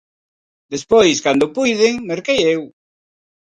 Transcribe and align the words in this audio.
Despois, 0.73 1.17
cando 1.25 1.53
puiden, 1.55 1.93
merquei 2.09 2.39
eu. 2.55 2.61